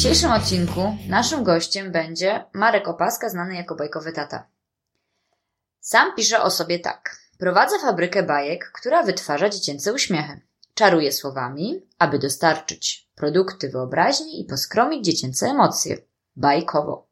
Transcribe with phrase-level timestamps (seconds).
[0.00, 4.48] Dzisiejszym odcinku naszym gościem będzie Marek Opaska, znany jako bajkowy tata.
[5.80, 7.16] Sam pisze o sobie tak.
[7.38, 10.40] Prowadzę fabrykę bajek, która wytwarza dziecięce uśmiechy.
[10.74, 15.96] Czaruję słowami, aby dostarczyć produkty wyobraźni i poskromić dziecięce emocje.
[16.36, 17.08] Bajkowo.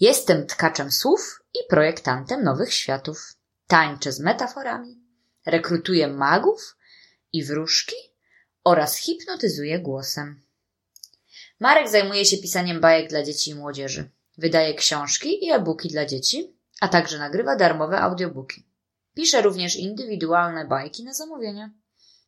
[0.00, 3.34] Jestem tkaczem słów i projektantem nowych światów.
[3.66, 5.02] Tańczę z metaforami,
[5.46, 6.76] rekrutuję magów
[7.32, 7.96] i wróżki
[8.64, 10.49] oraz hipnotyzuję głosem.
[11.60, 14.10] Marek zajmuje się pisaniem bajek dla dzieci i młodzieży.
[14.38, 18.66] Wydaje książki i e-booki dla dzieci, a także nagrywa darmowe audiobooki.
[19.14, 21.70] Pisze również indywidualne bajki na zamówienie.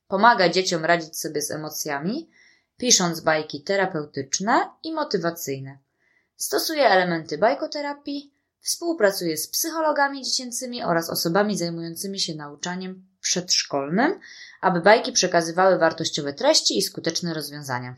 [0.08, 2.30] Pomaga dzieciom radzić sobie z emocjami,
[2.76, 5.78] pisząc bajki terapeutyczne i motywacyjne.
[6.36, 14.20] Stosuje elementy bajkoterapii, współpracuje z psychologami dziecięcymi oraz osobami zajmującymi się nauczaniem przedszkolnym,
[14.60, 17.96] aby bajki przekazywały wartościowe treści i skuteczne rozwiązania.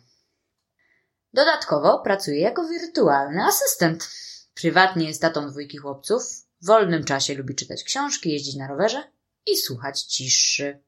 [1.34, 4.08] Dodatkowo pracuje jako wirtualny asystent.
[4.54, 6.22] Prywatnie jest tatą dwójki chłopców,
[6.62, 9.02] w wolnym czasie lubi czytać książki, jeździć na rowerze
[9.46, 10.82] i słuchać ciszy.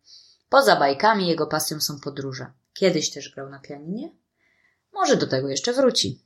[0.49, 2.53] Poza bajkami jego pasją są podróże.
[2.75, 4.11] Kiedyś też grał na pianinie.
[4.93, 6.23] Może do tego jeszcze wróci.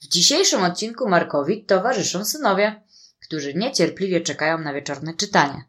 [0.00, 2.82] W dzisiejszym odcinku Markowi towarzyszą synowie,
[3.26, 5.64] którzy niecierpliwie czekają na wieczorne czytanie.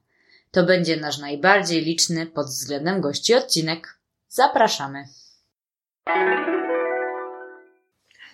[0.52, 4.00] To będzie nasz najbardziej liczny pod względem gości odcinek.
[4.30, 5.08] Zapraszamy.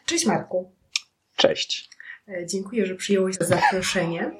[0.10, 0.72] Cześć Marku.
[1.36, 1.90] Cześć.
[2.28, 4.32] E, Dziękuję, że przyjąłeś zaproszenie.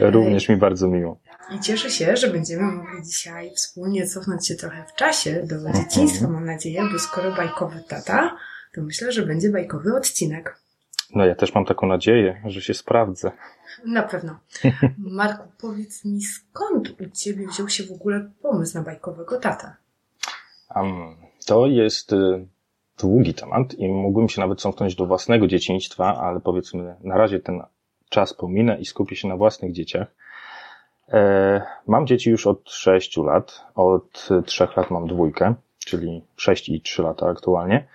[0.00, 1.20] Również mi bardzo miło.
[1.50, 6.28] I cieszę się, że będziemy mogli dzisiaj wspólnie cofnąć się trochę w czasie do dzieciństwa,
[6.28, 8.36] mam nadzieję, bo skoro bajkowy tata,
[8.74, 10.58] to myślę, że będzie bajkowy odcinek.
[11.14, 13.32] No ja też mam taką nadzieję, że się sprawdzę.
[13.86, 14.38] Na pewno.
[14.98, 19.76] Marku, powiedz mi, skąd u Ciebie wziął się w ogóle pomysł na bajkowego tata?
[20.74, 21.16] Um,
[21.46, 22.46] to jest y,
[22.98, 27.62] długi temat i mógłbym się nawet cofnąć do własnego dzieciństwa, ale powiedzmy na razie ten
[28.08, 30.14] czas pominę i skupię się na własnych dzieciach.
[31.08, 33.64] E, mam dzieci już od 6 lat.
[33.74, 37.86] Od 3 lat mam dwójkę, czyli 6 i 3 lata aktualnie.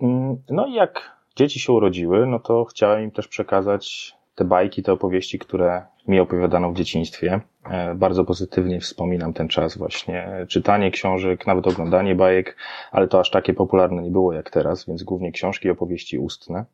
[0.00, 4.82] Mm, No i jak dzieci się urodziły, no to chciałem im też przekazać te bajki,
[4.82, 7.40] te opowieści, które mi opowiadano w dzieciństwie.
[7.70, 10.46] E, Bardzo pozytywnie wspominam ten czas właśnie.
[10.48, 12.56] Czytanie książek, nawet oglądanie bajek,
[12.92, 16.64] ale to aż takie popularne nie było jak teraz, więc głównie książki i opowieści ustne.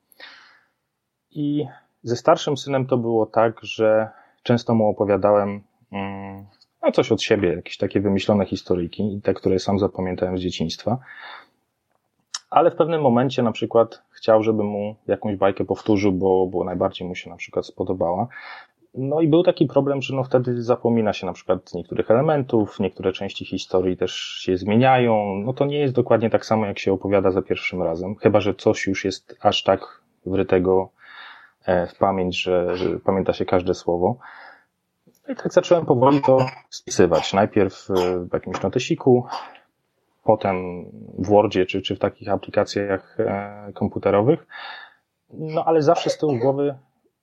[1.31, 1.67] I
[2.03, 4.09] ze starszym synem to było tak, że
[4.43, 5.63] często mu opowiadałem
[5.93, 6.47] mm,
[6.83, 10.99] no coś od siebie, jakieś takie wymyślone historyjki, i te, które sam zapamiętałem z dzieciństwa.
[12.51, 17.09] Ale w pewnym momencie na przykład chciał, żebym mu jakąś bajkę powtórzył, bo, bo najbardziej
[17.09, 18.29] mu się na przykład spodobała.
[18.95, 23.13] No i był taki problem, że no wtedy zapomina się na przykład niektórych elementów, niektóre
[23.13, 25.43] części historii też się zmieniają.
[25.45, 28.55] No to nie jest dokładnie tak samo, jak się opowiada za pierwszym razem, chyba że
[28.55, 30.91] coś już jest aż tak wrytego
[31.65, 34.17] e, w pamięć, że, że pamięta się każde słowo.
[35.29, 36.39] No i tak zacząłem powoli to
[36.71, 37.33] spisywać.
[37.33, 39.27] Najpierw e, w jakimś notesiku,
[40.25, 40.85] potem
[41.19, 44.47] w Wordzie czy, czy w takich aplikacjach e, komputerowych.
[45.33, 46.75] No ale zawsze z tyłu głowy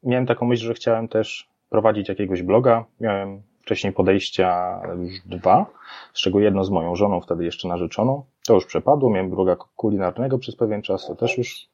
[0.03, 2.85] miałem taką myśl, że chciałem też prowadzić jakiegoś bloga.
[2.99, 5.65] Miałem wcześniej podejścia już dwa,
[6.13, 8.25] z czego jedno z moją żoną, wtedy jeszcze narzeczoną.
[8.47, 9.09] To już przepadło.
[9.09, 11.69] Miałem bloga kulinarnego przez pewien czas, to też już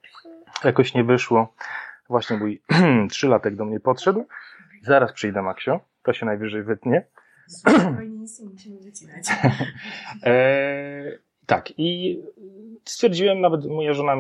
[0.63, 1.53] jakoś nie wyszło.
[2.09, 2.61] Właśnie mój
[3.11, 4.25] trzylatek do mnie podszedł.
[4.81, 5.79] Zaraz przyjdę, Maksio.
[6.03, 7.05] To się najwyżej wytnie.
[7.47, 9.25] Spokojnie, nic nie musimy wycinać.
[10.23, 12.19] E, tak, i
[12.85, 14.15] stwierdziłem, nawet moja żona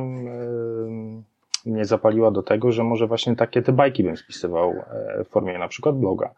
[1.65, 5.57] mnie zapaliła do tego, że może właśnie takie te bajki bym spisywał e, w formie
[5.57, 6.33] na przykład bloga.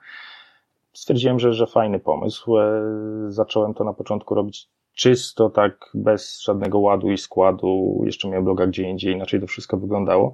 [0.93, 2.57] Stwierdziłem, że, że fajny pomysł.
[2.57, 2.81] E,
[3.27, 8.01] zacząłem to na początku robić czysto, tak bez żadnego ładu i składu.
[8.05, 10.33] Jeszcze miałem bloga gdzie indziej, inaczej to wszystko wyglądało.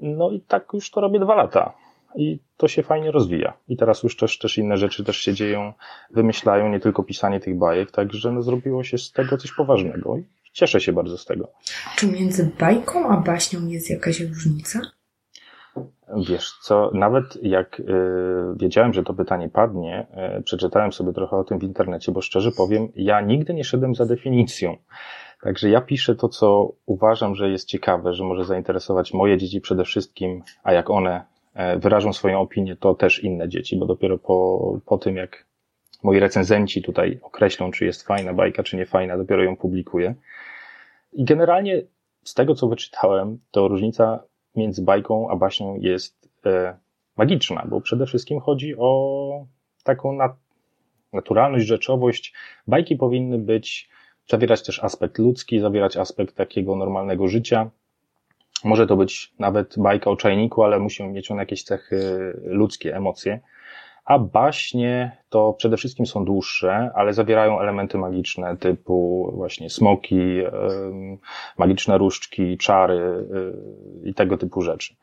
[0.00, 1.72] No i tak już to robię dwa lata.
[2.14, 3.52] i to się fajnie rozwija.
[3.68, 5.72] I teraz już też, też inne rzeczy też się dzieją,
[6.10, 10.16] wymyślają, nie tylko pisanie tych bajek, także no, zrobiło się z tego coś poważnego
[10.56, 11.48] cieszę się bardzo z tego.
[11.96, 14.80] Czy między bajką a baśnią jest jakaś różnica?
[16.28, 17.84] Wiesz co, nawet jak y,
[18.56, 20.06] wiedziałem, że to pytanie padnie,
[20.38, 23.94] y, przeczytałem sobie trochę o tym w internecie, bo szczerze powiem, ja nigdy nie szedłem
[23.94, 24.76] za definicją.
[25.42, 29.84] Także ja piszę to, co uważam, że jest ciekawe, że może zainteresować moje dzieci przede
[29.84, 31.24] wszystkim, a jak one
[31.54, 35.46] e, wyrażą swoją opinię, to też inne dzieci, bo dopiero po, po tym, jak
[36.02, 40.14] moi recenzenci tutaj określą, czy jest fajna bajka, czy nie fajna, dopiero ją publikuję.
[41.16, 41.82] I generalnie
[42.24, 44.22] z tego, co wyczytałem, to różnica
[44.56, 46.76] między bajką a baśnią jest e,
[47.16, 49.46] magiczna, bo przede wszystkim chodzi o
[49.84, 50.32] taką nat
[51.12, 52.34] naturalność, rzeczowość.
[52.66, 53.88] Bajki powinny być,
[54.26, 57.70] zawierać też aspekt ludzki, zawierać aspekt takiego normalnego życia.
[58.64, 61.98] Może to być nawet bajka o czajniku, ale musi mieć on jakieś cechy
[62.44, 63.40] ludzkie, emocje.
[64.06, 70.18] A baśnie to przede wszystkim są dłuższe, ale zawierają elementy magiczne typu właśnie smoki,
[71.58, 73.28] magiczne różdżki, czary
[74.04, 74.96] i tego typu rzeczy.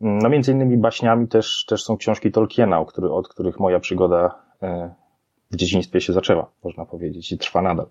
[0.00, 2.80] No między innymi baśniami też, też są książki Tolkiena,
[3.10, 4.94] od których moja przygoda e,
[5.50, 7.86] w dzieciństwie się zaczęła, można powiedzieć, i trwa nadal.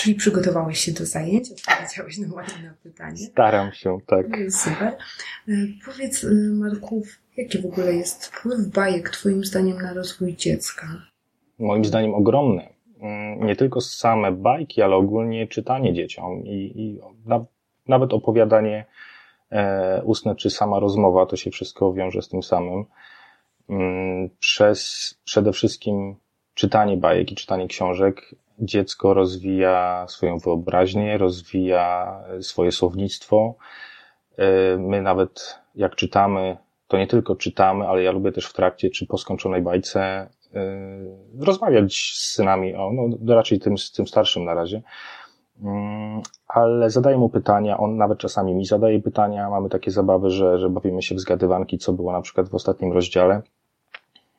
[0.00, 2.46] Czyli przygotowałeś się do zajęć, odpowiedziałeś na moje
[2.82, 3.16] pytanie.
[3.16, 4.26] Staram się, tak.
[4.50, 4.96] Super.
[5.48, 5.52] E,
[5.84, 7.02] powiedz, e, Marku,
[7.36, 10.86] jaki w ogóle jest wpływ bajek Twoim zdaniem na rozwój dziecka?
[11.58, 12.68] Moim zdaniem ogromny.
[13.00, 17.44] Mm, nie tylko same bajki, ale ogólnie czytanie dzieciom i, i na,
[17.88, 18.84] nawet opowiadanie
[19.50, 22.84] e, ustne czy sama rozmowa, to się wszystko wiąże z tym samym.
[23.68, 26.16] Mm, przez przede wszystkim
[26.60, 28.34] czytanie bajek i czytanie książek.
[28.58, 33.54] Dziecko rozwija swoją wyobraźnię, rozwija swoje słownictwo.
[34.38, 36.56] E, my nawet jak czytamy,
[36.88, 40.28] to nie tylko czytamy, ale ja lubię też w trakcie czy po skończonej bajce e,
[41.38, 44.82] rozmawiać z synami, o, no raczej tym, tym starszym na razie,
[45.62, 50.58] mm, ale zadaję mu pytania, on nawet czasami mi zadaje pytania, mamy takie zabawy, że,
[50.58, 53.42] że bawimy się w zgadywanki, co było na przykład w ostatnim rozdziale,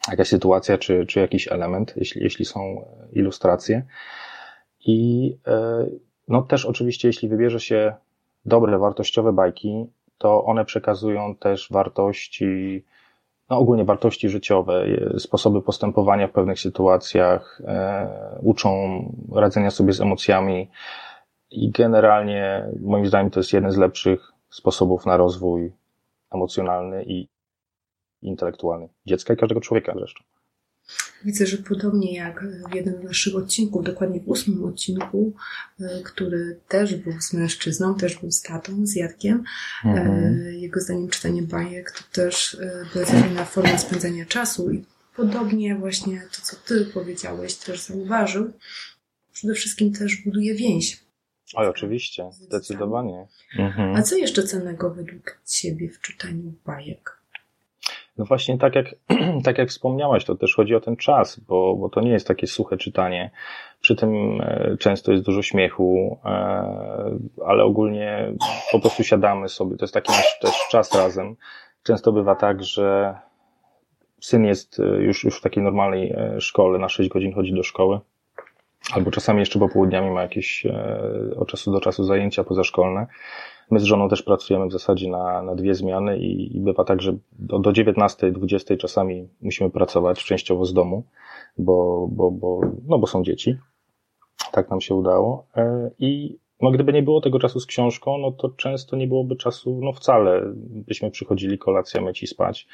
[0.09, 3.85] jakaś sytuacja czy, czy jakiś element, jeśli, jeśli są ilustracje.
[4.85, 5.85] I e,
[6.27, 7.93] no też oczywiście, jeśli wybierze się
[8.45, 9.85] dobre, wartościowe bajki,
[10.17, 12.83] to one przekazują też wartości,
[13.49, 14.85] no ogólnie wartości życiowe,
[15.17, 18.71] sposoby postępowania w pewnych sytuacjach, e, uczą
[19.35, 20.69] radzenia sobie z emocjami
[21.51, 25.73] i generalnie moim zdaniem to jest jeden z lepszych sposobów na rozwój
[26.31, 27.27] emocjonalny i
[28.21, 30.23] intelektualny dziecka i każdego człowieka zresztą.
[31.25, 35.33] Widzę, że podobnie jak w jednym z naszych odcinków, dokładnie w ósmym odcinku,
[35.79, 39.43] e, który też był z mężczyzną, też był z tatą, z Jadkiem.
[39.85, 40.53] E, mhm.
[40.53, 42.57] Jego zdaniem czytanie bajek to też
[42.93, 44.85] była forma spędzania czasu i
[45.15, 48.51] podobnie właśnie to, co ty powiedziałeś, też zauważył.
[49.33, 51.03] Przede wszystkim też buduje więź.
[51.55, 53.27] Oj, oczywiście, zdecydowanie.
[53.57, 53.95] Mhm.
[53.95, 57.20] A co jeszcze cennego według ciebie w czytaniu bajek?
[58.21, 58.85] No właśnie, tak jak,
[59.45, 62.47] tak jak wspomniałaś, to też chodzi o ten czas, bo, bo to nie jest takie
[62.47, 63.31] suche czytanie.
[63.81, 66.29] Przy tym e, często jest dużo śmiechu, e,
[67.45, 68.33] ale ogólnie
[68.71, 69.77] po prostu siadamy sobie.
[69.77, 71.35] To jest taki nasz też czas razem.
[71.83, 73.15] Często bywa tak, że
[74.19, 77.99] syn jest e, już, już w takiej normalnej szkole, na 6 godzin chodzi do szkoły.
[78.93, 80.67] Albo czasami jeszcze popołudniami ma jakieś
[81.37, 83.07] od czasu do czasu zajęcia pozaszkolne.
[83.71, 87.01] My z żoną też pracujemy w zasadzie na, na dwie zmiany i, i bywa tak,
[87.01, 91.03] że do, do 19, 20 czasami musimy pracować częściowo z domu,
[91.57, 93.57] bo, bo, bo, no bo są dzieci.
[94.51, 95.45] Tak nam się udało.
[95.55, 99.35] E, I no, gdyby nie było tego czasu z książką, no to często nie byłoby
[99.35, 102.67] czasu, no wcale, byśmy przychodzili kolację myć i spać.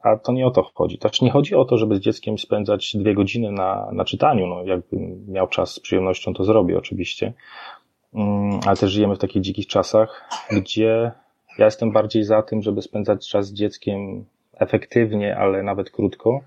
[0.00, 0.98] A to nie o to chodzi.
[0.98, 4.46] To znaczy nie chodzi o to, żeby z dzieckiem spędzać dwie godziny na, na czytaniu.
[4.46, 7.32] No, jakbym miał czas z przyjemnością, to zrobię oczywiście.
[8.14, 11.12] Mm, ale też żyjemy w takich dzikich czasach, gdzie
[11.58, 16.40] ja jestem bardziej za tym, żeby spędzać czas z dzieckiem efektywnie, ale nawet krótko,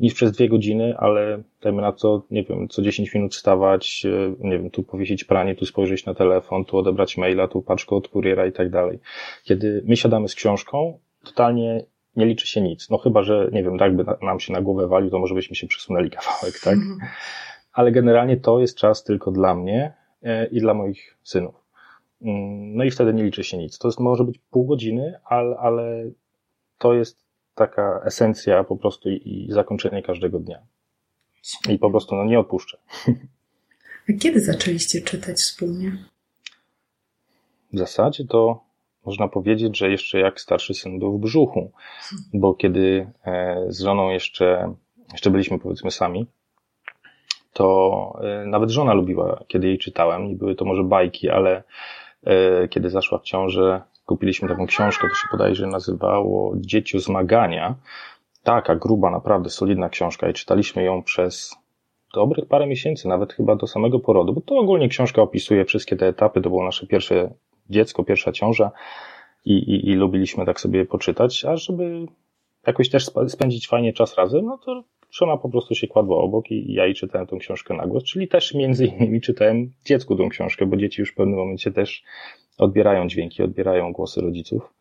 [0.00, 4.46] niż przez dwie godziny, ale dajmy na to, nie wiem, co 10 minut wstawać, e,
[4.48, 8.08] nie wiem, tu powiesić pranie, tu spojrzeć na telefon, tu odebrać maila, tu paczkę od
[8.08, 8.98] kuriera i tak dalej.
[9.44, 11.84] Kiedy my siadamy z książką, totalnie
[12.16, 12.90] nie liczy się nic.
[12.90, 15.56] No chyba, że, nie wiem, tak by nam się na głowę walił, to może byśmy
[15.56, 16.74] się przesunęli kawałek, tak?
[16.74, 16.98] Mhm.
[17.72, 19.92] Ale generalnie to jest czas tylko dla mnie,
[20.50, 21.54] i dla moich synów.
[22.22, 23.78] Mm, no i wtedy nie liczy się nic.
[23.78, 26.10] To jest, może być pół godziny, ale, ale
[26.78, 30.58] to jest taka esencja po prostu i, i zakończenie każdego dnia.
[31.68, 32.78] I po prostu no, nie odpuszczę.
[34.10, 36.04] A kiedy zaczęliście czytać wspólnie?
[37.72, 38.64] W zasadzie to
[39.06, 41.70] można powiedzieć, że jeszcze jak starszy syn był w brzuchu,
[42.32, 44.74] bo kiedy e, z żoną jeszcze,
[45.12, 46.26] jeszcze byliśmy powiedzmy sami,
[47.54, 50.28] to e, nawet żona lubiła, kiedy jej czytałem.
[50.28, 51.62] Nie były to może bajki, ale
[52.24, 57.74] e, kiedy zaszła w ciążę, kupiliśmy taką książkę, to się bodajże nazywało Dzieciu zmagania.
[58.42, 61.56] Taka gruba, naprawdę solidna książka i czytaliśmy ją przez
[62.14, 66.06] dobrych parę miesięcy, nawet chyba do samego porodu, bo to ogólnie książka opisuje wszystkie te
[66.06, 67.30] etapy, to było nasze pierwsze
[67.70, 68.70] dziecko, pierwsza ciąża
[69.44, 72.06] i, i, i lubiliśmy tak sobie poczytać, a żeby
[72.66, 74.84] jakoś też spędzić fajnie czas razem, no to
[75.14, 78.28] żona po prostu się kładła obok i ja jej czytałem tą książkę na głos, czyli
[78.28, 82.02] też między innymi czytałem dziecku tą książkę, bo dzieci już w pewnym momencie też
[82.58, 84.74] odbierają dźwięki, odbierają głosy rodziców.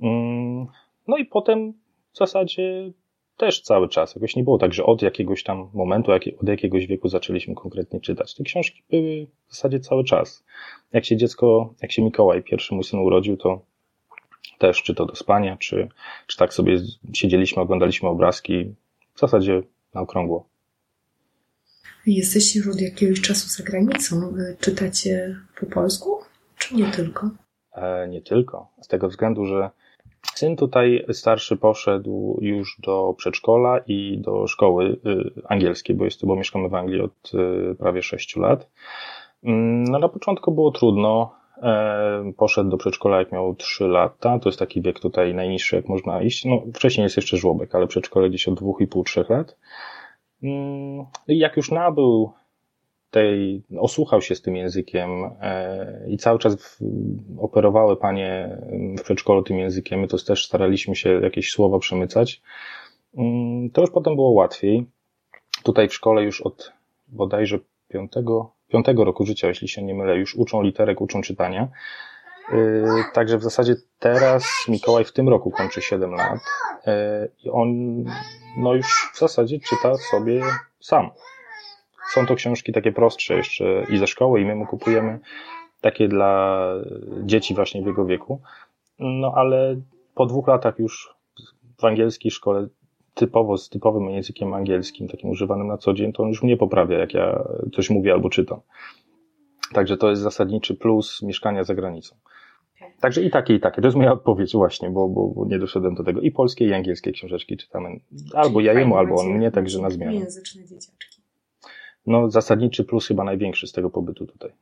[0.00, 0.66] Mm,
[1.08, 1.72] no i potem
[2.12, 2.90] w zasadzie
[3.36, 4.14] też cały czas.
[4.14, 8.34] Jakoś nie było tak, że od jakiegoś tam momentu, od jakiegoś wieku zaczęliśmy konkretnie czytać.
[8.34, 10.44] Te książki były w zasadzie cały czas.
[10.92, 13.60] Jak się dziecko, jak się Mikołaj, pierwszy mój syn urodził, to
[14.58, 15.88] też czy to do spania, czy,
[16.26, 16.78] czy tak sobie
[17.12, 18.74] siedzieliśmy, oglądaliśmy obrazki,
[19.16, 19.62] w zasadzie
[19.94, 20.48] na okrągło.
[22.06, 24.34] Jesteście już od jakiegoś czasu za granicą.
[24.60, 26.18] Czytacie po polsku,
[26.58, 27.30] czy nie tylko?
[27.72, 28.68] E, nie tylko.
[28.82, 29.70] Z tego względu, że
[30.34, 36.36] Syn tutaj starszy poszedł już do przedszkola i do szkoły y, angielskiej, bo, jest, bo
[36.36, 38.70] mieszkamy w Anglii od y, prawie 6 lat.
[39.44, 41.34] Mm, no na początku było trudno.
[42.36, 44.38] Poszedł do przedszkola jak miał 3 lata.
[44.38, 46.44] To jest taki wiek tutaj najniższy, jak można iść.
[46.44, 49.56] No, wcześniej jest jeszcze żłobek, ale przedszkole gdzieś od 2,5-3 lat.
[50.42, 52.32] Mm, I jak już nabył
[53.10, 55.10] tej, osłuchał się z tym językiem
[55.40, 56.82] e, i cały czas
[57.38, 58.58] operowały panie
[58.98, 62.42] w przedszkolu tym językiem, my to też staraliśmy się jakieś słowa przemycać,
[63.16, 64.86] mm, to już potem było łatwiej.
[65.62, 66.72] Tutaj w szkole już od
[67.08, 67.58] bodajże
[67.88, 71.68] piątego, piątego roku życia, jeśli się nie mylę, już uczą literek, uczą czytania.
[72.52, 72.58] E,
[73.12, 76.40] także w zasadzie teraz Mikołaj w tym roku kończy 7 lat
[76.86, 77.68] e, i on
[78.58, 80.42] no już w zasadzie czyta sobie
[80.80, 81.10] sam.
[82.12, 85.18] Są to książki takie prostsze jeszcze i ze szkoły, i my mu kupujemy
[85.80, 86.62] takie dla
[87.22, 88.40] dzieci właśnie w jego wieku.
[88.98, 89.76] No ale
[90.14, 91.14] po dwóch latach już
[91.78, 92.68] w angielskiej szkole
[93.16, 96.98] typowo z typowym językiem angielskim, takim używanym na co dzień, to on już mnie poprawia,
[96.98, 97.44] jak ja
[97.74, 98.60] coś mówię albo czytam.
[99.72, 102.16] Także to jest zasadniczy plus mieszkania za granicą.
[103.00, 103.82] Także i takie, i takie.
[103.82, 106.20] To jest moja odpowiedź właśnie, bo, bo, bo nie doszedłem do tego.
[106.20, 108.00] I polskie, i angielskie książeczki czytamy.
[108.34, 110.14] Albo ja jemu, albo on mnie, także na zmianę.
[110.14, 111.16] Języczne dzieciaczki
[112.06, 114.52] no, zasadniczy plus chyba największy z tego pobytu tutaj.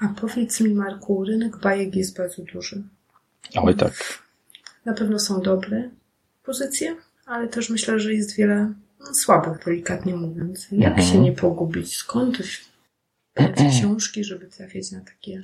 [0.00, 2.82] A powiedz mi, Marku, rynek bajek jest bardzo duży.
[3.56, 4.22] Oj, tak.
[4.84, 5.90] Na pewno są dobre
[6.42, 6.96] pozycje,
[7.28, 8.72] ale też myślę, że jest wiele
[9.12, 10.68] słabych, delikatnie mówiąc.
[10.72, 11.08] Jak mhm.
[11.08, 11.96] się nie pogubić?
[11.96, 12.38] Skąd
[13.34, 15.42] brać książki, żeby trafić na takie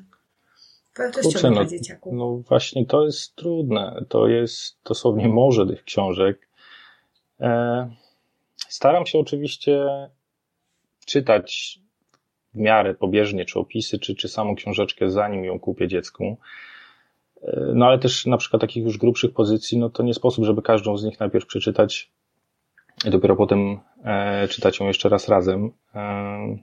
[0.99, 2.13] wartościowe no, dzieciaków?
[2.17, 4.05] No właśnie, to jest trudne.
[4.09, 6.49] To jest dosłownie morze tych książek.
[7.41, 7.91] E,
[8.69, 9.87] staram się oczywiście
[11.07, 11.79] czytać
[12.55, 16.37] w miarę pobieżnie, czy opisy, czy, czy samą książeczkę, zanim ją kupię dziecku.
[17.75, 20.97] No ale też na przykład takich już grubszych pozycji, no to nie sposób, żeby każdą
[20.97, 22.11] z nich najpierw przeczytać
[23.07, 25.71] i dopiero potem e, czytać ją jeszcze raz razem.
[25.95, 26.57] E,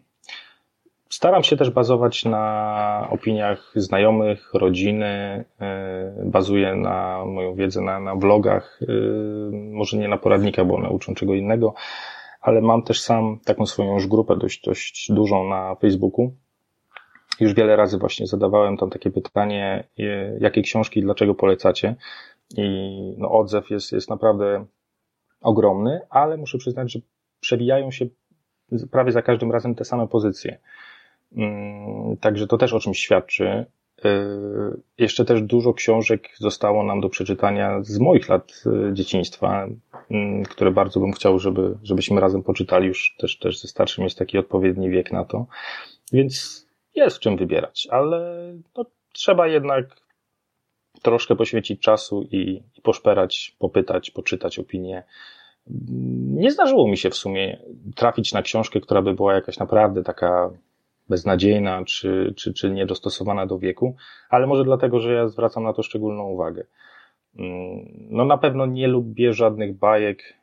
[1.10, 8.16] staram się też bazować na opiniach znajomych, rodziny, e, bazuję na moją wiedzę na, na
[8.16, 8.80] vlogach,
[9.72, 11.74] może nie na poradnikach, bo one uczą czego innego,
[12.42, 16.32] ale mam też sam taką swoją już grupę dość, dość dużą na Facebooku.
[17.42, 19.84] Już wiele razy właśnie zadawałem tam takie pytanie,
[20.40, 21.96] jakie książki dlaczego polecacie.
[22.58, 24.66] I no, odzew jest, jest naprawdę
[25.42, 27.00] ogromny, ale muszę przyznać, że
[27.40, 28.06] przewijają się
[28.92, 30.58] prawie za każdym razem te same pozycje.
[31.36, 33.66] Mm, także to też o czymś świadczy.
[34.06, 39.68] Y, jeszcze też dużo książek zostało nam do przeczytania z moich lat y, dzieciństwa,
[40.12, 42.88] mm, które bardzo bym chciał, żeby, żebyśmy razem poczytali.
[42.88, 45.46] Już też, też ze starszym jest taki odpowiedni wiek na to.
[46.14, 49.86] Więc jest w czym wybierać, ale no, trzeba jednak
[51.02, 55.04] troszkę poświęcić czasu i, i poszperać, popytać, poczytać opinie.
[56.28, 57.60] Nie zdarzyło mi się w sumie
[57.96, 60.52] trafić na książkę, która by była jakaś naprawdę taka
[61.10, 63.96] beznadziejna czy, czy, czy niedostosowana do wieku,
[64.30, 66.66] ale może dlatego, że ja zwracam na to szczególną uwagę.
[67.36, 70.41] Mm, no na pewno nie lubię żadnych bajek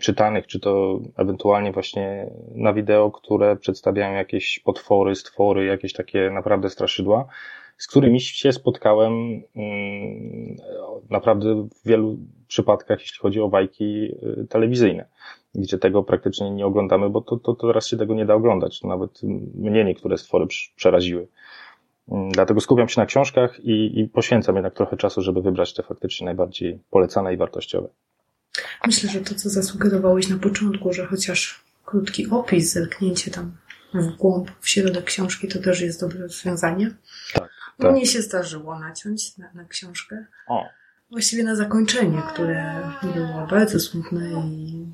[0.00, 6.70] czytanych, czy to ewentualnie właśnie na wideo, które przedstawiają jakieś potwory, stwory, jakieś takie naprawdę
[6.70, 7.26] straszydła,
[7.76, 9.12] z którymi się spotkałem
[9.56, 10.56] mm,
[11.10, 12.16] naprawdę w wielu
[12.48, 15.08] przypadkach, jeśli chodzi o bajki y, telewizyjne
[15.54, 18.82] gdzie tego praktycznie nie oglądamy, bo to, to, teraz się tego nie da oglądać.
[18.82, 19.22] Nawet
[19.54, 21.28] mnie niektóre stwory przeraziły.
[22.08, 25.82] Mm, dlatego skupiam się na książkach i, i poświęcam jednak trochę czasu, żeby wybrać te
[25.82, 27.88] faktycznie najbardziej polecane i wartościowe.
[28.86, 33.56] Myślę, że to, co zasugerowałeś na początku, że chociaż krótki opis, zerknięcie tam
[33.94, 36.90] w głąb, w środek książki, to też jest dobre rozwiązanie.
[37.34, 37.48] Tak.
[37.78, 37.92] tak.
[37.92, 40.26] Mnie się zdarzyło naciąć na, na książkę.
[40.48, 40.64] O.
[41.10, 44.86] Właściwie na zakończenie, które było bardzo smutne i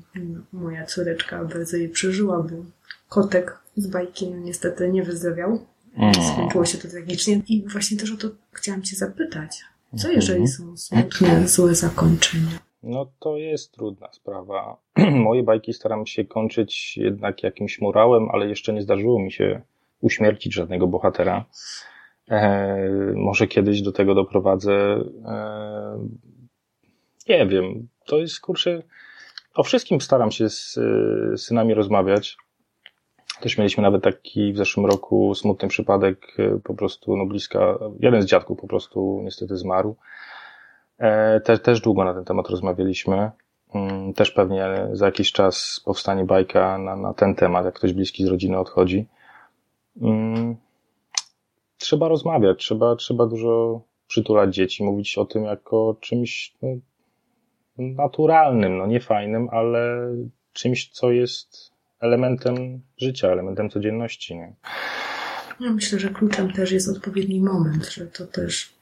[0.53, 2.65] moja córeczka bardzo je przeżyła, bo
[3.09, 5.65] kotek z bajki no, niestety nie wyzdrowiał.
[5.97, 6.13] Mm.
[6.13, 7.41] Skończyło się to tragicznie.
[7.47, 9.61] I właśnie też o to chciałam Cię zapytać.
[9.91, 10.15] Co mhm.
[10.15, 12.59] jeżeli są smutne, złe zakończenia?
[12.85, 14.77] No to jest trudna sprawa.
[15.27, 19.61] Moje bajki staram się kończyć jednak jakimś morałem, ale jeszcze nie zdarzyło mi się
[20.01, 21.45] uśmiercić żadnego bohatera.
[22.29, 22.77] E,
[23.15, 25.03] może kiedyś do tego doprowadzę.
[25.25, 26.07] E,
[27.29, 27.87] nie wiem.
[28.05, 28.83] To jest kurczę.
[29.55, 32.37] O wszystkim staram się z, z synami rozmawiać.
[33.41, 38.21] Też mieliśmy nawet taki w zeszłym roku smutny przypadek, e, po prostu no bliska, jeden
[38.21, 39.95] z dziadków po prostu niestety zmarł.
[40.97, 43.31] E, te, też długo na ten temat rozmawialiśmy.
[43.73, 48.25] Mm, też pewnie za jakiś czas powstanie bajka na, na ten temat, jak ktoś bliski
[48.25, 49.05] z rodziny odchodzi.
[50.01, 50.55] Mm,
[51.77, 56.69] trzeba rozmawiać, trzeba, trzeba dużo przytulać dzieci, mówić o tym jako czymś no,
[57.77, 60.07] naturalnym, no nie fajnym, ale
[60.53, 64.35] czymś, co jest elementem życia, elementem codzienności.
[64.35, 64.53] Nie?
[65.59, 68.74] Ja myślę, że kluczem też jest odpowiedni moment, że to też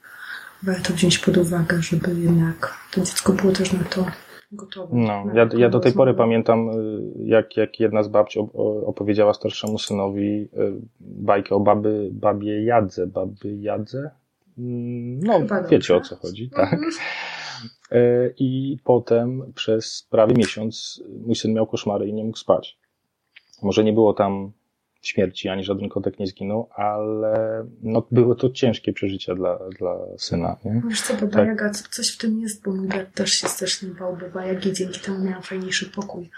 [0.64, 4.06] warto wziąć pod uwagę, żeby jednak to dziecko było też na to
[4.52, 4.96] gotowe.
[4.96, 8.38] No, ja, ja do tej pory pamiętam, y, jak, jak jedna z babci
[8.86, 10.48] opowiedziała starszemu synowi y,
[11.00, 13.06] bajkę o baby, babie Jadze.
[13.06, 14.10] Baby Jadze?
[14.58, 15.96] Mm, no, Chyba wiecie dobrze.
[15.96, 16.72] o co chodzi, tak.
[16.72, 16.90] Mhm.
[17.92, 22.78] Y, I potem przez prawie miesiąc mój syn miał koszmary i nie mógł spać.
[23.62, 24.52] Może nie było tam
[25.08, 30.56] śmierci, ani żaden kotek nie zginął, ale no, były to ciężkie przeżycia dla, dla syna.
[30.64, 30.82] Nie?
[30.88, 31.46] Wiesz co, Baba tak.
[31.46, 35.00] Jaga, coś w tym jest, bo mój brat też się strasznie bał Baba Jagi, dzięki
[35.00, 36.30] temu miałam fajniejszy pokój.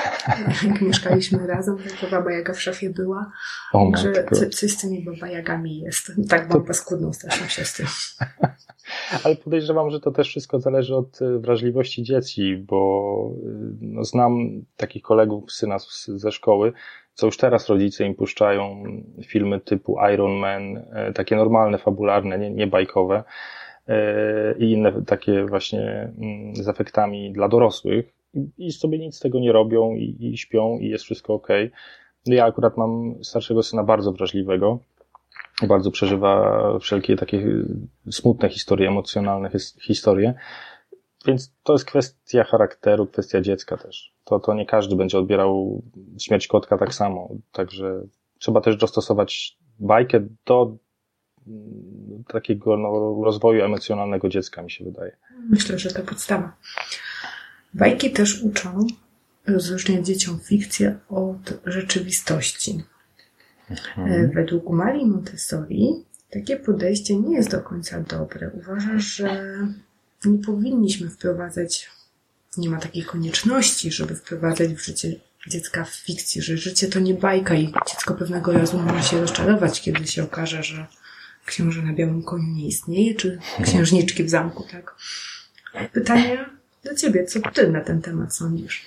[0.68, 3.32] Jak mieszkaliśmy razem, to Baba Jaga w szafie była,
[3.72, 6.12] o, że co, coś z tymi Baba Jagami jest.
[6.28, 6.66] Tak mam to...
[6.66, 7.86] paskudną straszną siostrę.
[9.24, 13.48] Ale podejrzewam, że to też wszystko zależy od e, wrażliwości dzieci, bo e,
[13.80, 16.72] no, znam takich kolegów syna ze szkoły,
[17.14, 18.84] co już teraz rodzice im puszczają
[19.26, 23.24] filmy typu Iron Man, e, takie normalne, fabularne, nie, nie bajkowe
[24.58, 28.12] i inne takie właśnie mm, z efektami dla dorosłych
[28.58, 31.48] i sobie nic z tego nie robią i, i śpią i jest wszystko ok.
[32.26, 34.78] No ja akurat mam starszego syna bardzo wrażliwego,
[35.68, 37.46] bardzo przeżywa wszelkie takie
[38.10, 40.34] smutne historie, emocjonalne historie.
[41.26, 44.14] Więc to jest kwestia charakteru, kwestia dziecka też.
[44.24, 45.82] To, to nie każdy będzie odbierał
[46.18, 47.28] śmierć kotka tak samo.
[47.52, 48.02] Także
[48.38, 50.76] trzeba też dostosować bajkę do
[52.28, 55.16] takiego no, rozwoju emocjonalnego dziecka, mi się wydaje.
[55.50, 56.56] Myślę, że to podstawa.
[57.74, 58.86] Bajki też uczą
[59.46, 62.82] rozróżniać dzieciom fikcję od rzeczywistości.
[63.70, 64.12] Mhm.
[64.12, 68.50] E, według Marii Montessori takie podejście nie jest do końca dobre.
[68.54, 69.56] Uważasz, że
[70.30, 71.90] nie powinniśmy wprowadzać,
[72.56, 75.14] nie ma takiej konieczności, żeby wprowadzać w życie
[75.48, 79.80] dziecka w fikcji, że życie to nie bajka i dziecko pewnego razu może się rozczarować,
[79.80, 80.86] kiedy się okaże, że
[81.46, 84.96] książę na białym koniu nie istnieje, czy księżniczki w zamku, tak?
[85.92, 86.44] Pytanie
[86.84, 88.86] do ciebie, co ty na ten temat sądzisz?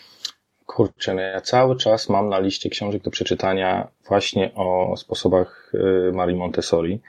[0.65, 6.11] Kurczę, no ja cały czas mam na liście książek do przeczytania właśnie o sposobach y,
[6.13, 7.01] Marii Montessori.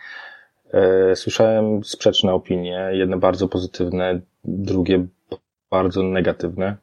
[0.74, 5.06] Y, słyszałem sprzeczne opinie, jedne bardzo pozytywne, drugie
[5.70, 6.76] bardzo negatywne.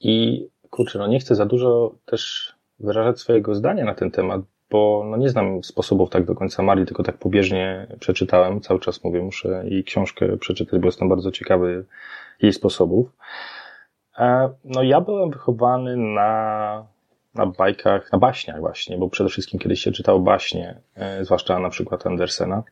[0.00, 5.04] I kurczę, no nie chcę za dużo też wyrażać swojego zdania na ten temat, bo
[5.10, 8.60] no nie znam sposobów tak do końca Marii, tylko tak pobieżnie przeczytałem.
[8.60, 11.84] Cały czas mówię, muszę jej książkę przeczytać, bo jestem bardzo ciekawy
[12.42, 13.12] jej sposobów.
[14.18, 16.84] E, no ja byłem wychowany na,
[17.34, 21.70] na bajkach, na baśniach właśnie, bo przede wszystkim kiedyś się czytało baśnie, e, zwłaszcza na
[21.70, 22.62] przykład Andersena.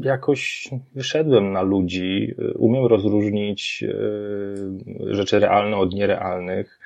[0.00, 3.84] Jakoś wyszedłem na ludzi, e, umiem rozróżnić
[5.10, 6.80] rzeczy realne od nierealnych.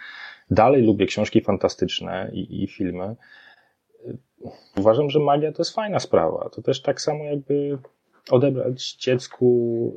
[0.50, 3.16] Dalej lubię książki fantastyczne i, i filmy.
[4.76, 6.50] Uważam, że magia to jest fajna sprawa.
[6.52, 7.78] To też tak samo jakby
[8.30, 9.94] odebrać dziecku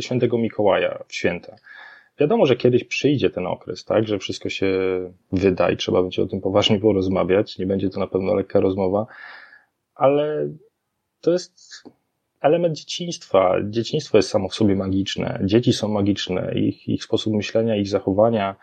[0.00, 1.56] świętego Mikołaja w święta.
[2.20, 4.68] Wiadomo, że kiedyś przyjdzie ten okres, tak, że wszystko się
[5.32, 7.58] wyda i trzeba będzie o tym poważnie porozmawiać.
[7.58, 9.06] Nie będzie to na pewno lekka rozmowa,
[9.94, 10.48] ale
[11.20, 11.84] to jest
[12.40, 13.56] element dzieciństwa.
[13.64, 15.40] Dzieciństwo jest samo w sobie magiczne.
[15.44, 16.52] Dzieci są magiczne.
[16.54, 18.56] Ich, ich sposób myślenia, ich zachowania.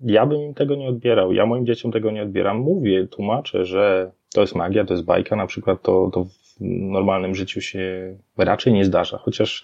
[0.00, 1.32] Ja bym im tego nie odbierał.
[1.32, 2.58] Ja moim dzieciom tego nie odbieram.
[2.58, 7.34] Mówię, tłumaczę, że to jest magia, to jest bajka na przykład, to, to w normalnym
[7.34, 9.18] życiu się raczej nie zdarza.
[9.18, 9.62] Chociaż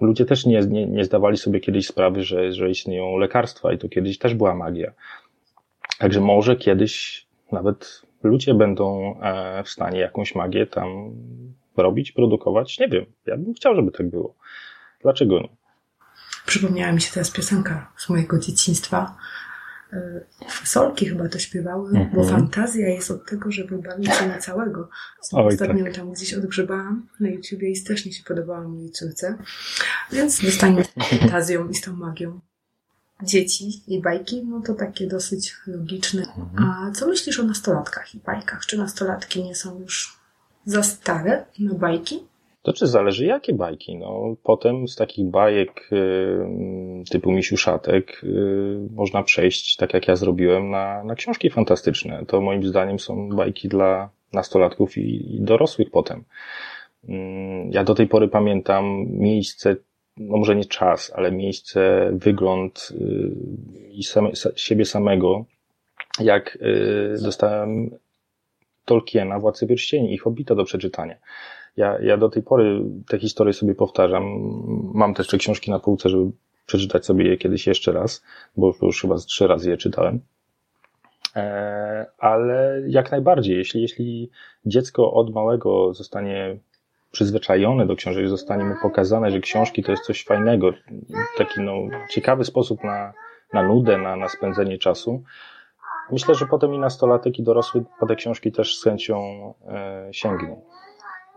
[0.00, 3.88] ludzie też nie, nie, nie zdawali sobie kiedyś sprawy, że, że istnieją lekarstwa i to
[3.88, 4.92] kiedyś też była magia.
[5.98, 11.10] Także może kiedyś nawet ludzie będą e, w stanie jakąś magię tam
[11.76, 12.78] robić, produkować.
[12.78, 13.06] Nie wiem.
[13.26, 14.34] Ja bym chciał, żeby tak było.
[15.02, 15.48] Dlaczego nie?
[16.46, 19.16] Przypomniała mi się teraz piosenka z mojego dzieciństwa.
[19.92, 20.20] E,
[20.64, 22.14] Solki chyba to śpiewały, mm -hmm.
[22.14, 24.88] bo fantazja jest od tego, żeby bawić się na całego.
[25.32, 25.94] Oj, Ostatnio tak.
[25.94, 29.38] tam gdzieś odgrzebałam na YouTubie i strasznie się podobała mojej córce.
[30.12, 30.88] Więc zostańmy z
[31.20, 32.40] fantazją i z tą magią.
[33.22, 36.22] Dzieci i bajki, no to takie dosyć logiczne.
[36.22, 36.88] Mm -hmm.
[36.88, 38.66] A co myślisz o nastolatkach i bajkach?
[38.66, 40.18] Czy nastolatki nie są już
[40.64, 42.26] za stare na bajki?
[42.68, 43.96] To czy zależy jakie bajki.
[43.96, 50.70] No, potem z takich bajek y, typu Misiuszatek y, można przejść, tak jak ja zrobiłem,
[50.70, 52.24] na, na książki fantastyczne.
[52.26, 56.24] To moim zdaniem są bajki dla nastolatków i, i dorosłych potem.
[57.04, 57.12] Y,
[57.70, 59.76] ja do tej pory pamiętam miejsce,
[60.16, 63.30] no może nie czas, ale miejsce, wygląd y,
[63.90, 65.44] i same, siebie samego,
[66.20, 66.58] jak
[67.22, 67.90] dostałem
[68.84, 71.16] Tolkiena, Władcy Pierścieni i Hobbita do przeczytania.
[71.78, 74.24] Ja, ja do tej pory te historie sobie powtarzam.
[74.94, 76.30] Mam też te książki na półce, żeby
[76.66, 78.24] przeczytać sobie je kiedyś jeszcze raz,
[78.56, 80.20] bo już chyba trzy razy je czytałem.
[81.36, 84.30] E, ale jak najbardziej, jeśli, jeśli
[84.66, 86.58] dziecko od małego zostanie
[87.10, 90.70] przyzwyczajone do książek, zostanie mu pokazane, że książki to jest coś fajnego,
[91.36, 91.74] taki no,
[92.10, 93.12] ciekawy sposób na,
[93.52, 95.22] na nudę, na, na spędzenie czasu,
[96.12, 99.18] myślę, że potem i nastolatek, i dorosły po te książki też z chęcią
[99.68, 100.62] e, sięgną.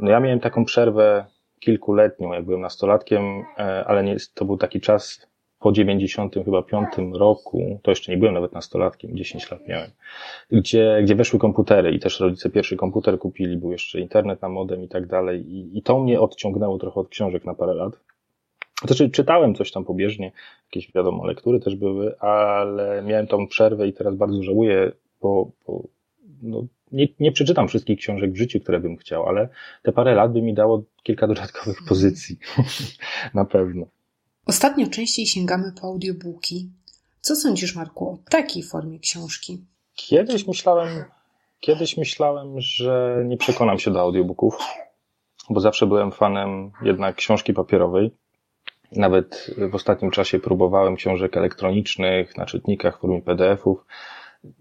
[0.02, 1.26] No ja miałem taką przerwę
[1.60, 5.28] kilkuletnią, jak byłem nastolatkiem, e, ale nie, to był taki czas
[5.60, 9.90] po 90 chyba piątym roku, to jeszcze nie byłem nawet nastolatkiem, 10 lat miałem,
[10.52, 14.84] gdzie, gdzie weszły komputery i też rodzice pierwszy komputer kupili, był jeszcze internet na modem
[14.84, 17.94] i tak dalej i, i to mnie odciągnęło trochę od książek na parę lat.
[18.86, 20.32] Znaczy, czytałem coś tam pobieżnie,
[20.66, 25.84] jakieś wiadomo, lektury też były, ale miałem tą przerwę i teraz bardzo żałuję, bo, bo
[26.42, 29.50] no, nie, nie przeczytam wszystkich książek w życiu, które bym chciał, ale
[29.84, 32.38] te parę lat by mi dało kilka dodatkowych pozycji.
[33.34, 33.86] Na pewno.
[34.46, 36.70] Ostatnio częściej sięgamy po audiobooki.
[37.22, 39.66] Co sądzisz, Marku, o takiej formie książki?
[39.96, 41.04] Kiedyś myślałem,
[41.60, 44.58] kiedyś myślałem, że nie przekonam się do audiobooków,
[45.50, 48.12] bo zawsze byłem fanem jednak książki papierowej.
[48.92, 53.86] Nawet w ostatnim czasie próbowałem książek elektronicznych na czytnikach w formie PDF-ów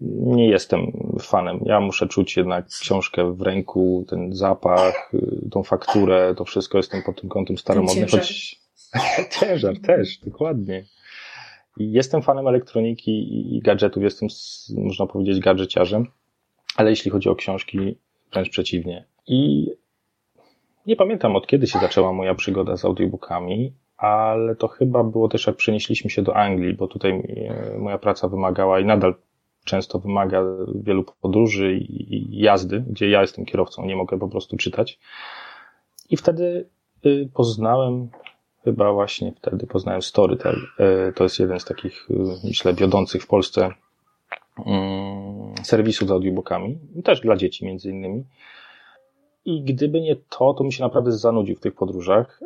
[0.01, 1.59] nie jestem fanem.
[1.65, 5.11] Ja muszę czuć jednak książkę w ręku, ten zapach,
[5.51, 8.55] tą fakturę, to wszystko jestem pod tym kątem staromodny, choć
[9.39, 10.85] ciężar też, dokładnie.
[11.77, 13.11] Jestem fanem elektroniki
[13.55, 14.29] i gadżetów, jestem,
[14.77, 16.07] można powiedzieć, gadżeciarzem,
[16.75, 17.97] ale jeśli chodzi o książki,
[18.31, 19.05] wręcz przeciwnie.
[19.27, 19.67] I
[20.85, 25.47] nie pamiętam od kiedy się zaczęła moja przygoda z audiobookami, ale to chyba było też
[25.47, 29.15] jak przenieśliśmy się do Anglii, bo tutaj e, moja praca wymagała i nadal
[29.63, 30.43] często wymaga
[30.75, 34.99] wielu podróży i jazdy, gdzie ja jestem kierowcą, nie mogę po prostu czytać.
[36.09, 36.69] I wtedy
[37.05, 38.09] y, poznałem,
[38.63, 40.55] chyba właśnie wtedy poznałem Storytel.
[41.09, 43.69] Y, to jest jeden z takich, y, myślę, wiodących w Polsce
[44.65, 48.23] mm, serwisów z audiobookami, też dla dzieci między innymi.
[49.45, 52.39] I gdyby nie to, to mi się naprawdę zanudził w tych podróżach.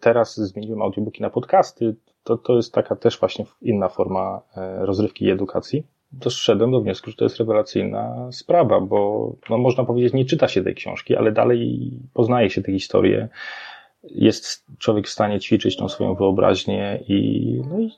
[0.00, 1.96] Teraz zmieniłem audiobooki na podcasty.
[2.24, 4.42] To, to jest taka też właśnie inna forma
[4.80, 10.12] rozrywki i edukacji doszedłem do wniosku, że to jest rewelacyjna sprawa, bo no, można powiedzieć,
[10.12, 13.28] nie czyta się tej książki, ale dalej poznaje się tę historię.
[14.04, 17.90] Jest człowiek w stanie ćwiczyć tą swoją wyobraźnię i, no i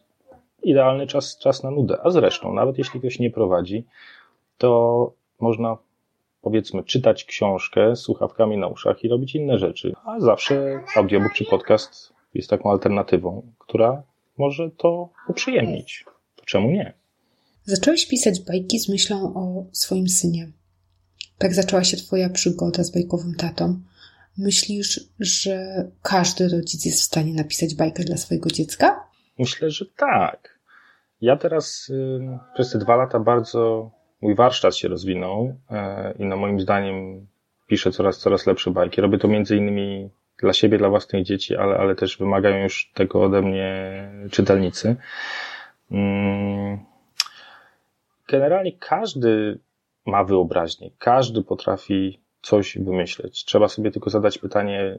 [0.62, 1.99] idealny czas, czas na nudę.
[2.03, 3.85] A zresztą, nawet jeśli ktoś nie prowadzi,
[4.59, 5.77] to można
[6.42, 9.94] powiedzmy czytać książkę z słuchawkami na uszach i robić inne rzeczy.
[10.05, 14.03] A zawsze audiobook czy podcast jest taką alternatywą, która
[14.38, 16.05] może to uprzyjemnić.
[16.37, 17.00] To czemu nie?
[17.70, 20.48] Zacząłeś pisać bajki z myślą o swoim synie.
[21.38, 23.80] Tak zaczęła się Twoja przygoda z bajkowym tatą.
[24.38, 29.00] Myślisz, że każdy rodzic jest w stanie napisać bajkę dla swojego dziecka?
[29.38, 30.59] Myślę, że tak.
[31.20, 32.20] Ja teraz y,
[32.54, 35.74] przez te dwa lata bardzo mój warsztat się rozwinął y,
[36.18, 37.26] i no moim zdaniem
[37.66, 39.00] piszę coraz, coraz lepsze bajki.
[39.00, 43.24] Robię to między innymi dla siebie, dla własnych dzieci, ale, ale też wymagają już tego
[43.24, 44.96] ode mnie czytelnicy.
[45.92, 46.89] Y,
[48.31, 49.61] generalnie każdy
[50.07, 53.45] ma wyobraźnię, każdy potrafi coś wymyśleć.
[53.45, 54.99] Trzeba sobie tylko zadać pytanie,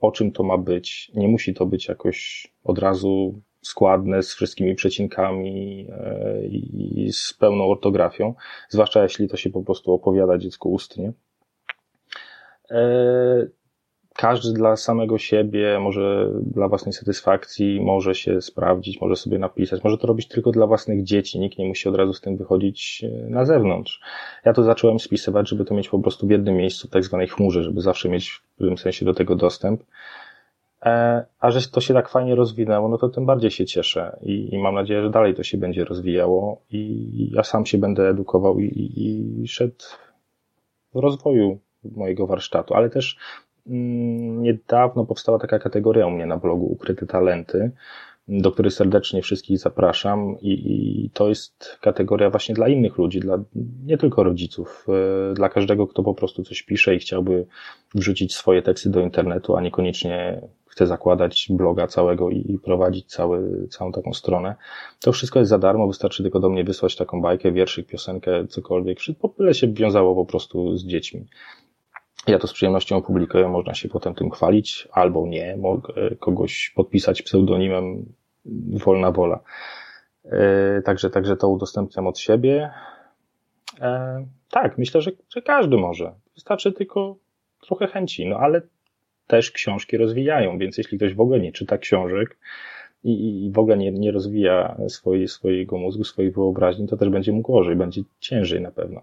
[0.00, 1.10] o czym to ma być.
[1.14, 7.70] Nie musi to być jakoś od razu składne, z wszystkimi przecinkami e, i z pełną
[7.70, 8.34] ortografią,
[8.68, 11.12] zwłaszcza jeśli to się po prostu opowiada dziecku ustnie.
[14.16, 19.98] Każdy dla samego siebie, może dla własnej satysfakcji, może się sprawdzić, może sobie napisać, może
[19.98, 23.30] to robić tylko dla własnych dzieci, nikt nie musi od razu z tym wychodzić e,
[23.30, 24.00] na zewnątrz.
[24.44, 27.28] Ja to zacząłem spisywać, żeby to mieć po prostu w jednym miejscu, w tak zwanej
[27.28, 29.82] chmurze, żeby zawsze mieć w pewnym sensie do tego dostęp.
[30.82, 34.54] E, a że to się tak fajnie rozwinęło, no to tym bardziej się cieszę i,
[34.54, 38.60] i mam nadzieję, że dalej to się będzie rozwijało i ja sam się będę edukował
[38.60, 39.84] i, i, i szedł
[40.94, 43.16] w rozwoju mojego warsztatu, ale też
[43.66, 47.70] niedawno powstała taka kategoria u mnie na blogu Ukryte Talenty,
[48.28, 50.52] do której serdecznie wszystkich zapraszam i,
[51.04, 53.38] i to jest kategoria właśnie dla innych ludzi, dla
[53.86, 54.86] nie tylko rodziców,
[55.30, 57.46] e, dla każdego, kto po prostu coś pisze i chciałby
[57.94, 63.92] wrzucić swoje teksty do internetu, a niekoniecznie chce zakładać bloga całego i, prowadzić cały, całą
[63.92, 64.54] taką stronę.
[65.00, 69.00] To wszystko jest za darmo, wystarczy tylko do mnie wysłać taką bajkę, wierszyk, piosenkę, cokolwiek.
[69.00, 71.26] Wszystko tyle się wiązało po prostu z dziećmi.
[72.26, 77.22] Ja to z przyjemnością opublikuję, można się potem tym chwalić, albo nie, mogę kogoś podpisać
[77.22, 78.12] pseudonimem,
[78.84, 79.40] wolna wola.
[80.24, 82.70] E, także, także to udostępniam od siebie.
[83.80, 86.14] E, tak, myślę, że, że każdy może.
[86.34, 87.16] Wystarczy tylko
[87.60, 88.62] trochę chęci, no ale
[89.26, 92.38] też książki rozwijają, więc jeśli ktoś w ogóle nie czyta książek
[93.04, 94.76] i, i w ogóle nie, nie rozwija
[95.26, 99.02] swojego mózgu, swojej wyobraźni, to też będzie mu gorzej, będzie ciężej na pewno.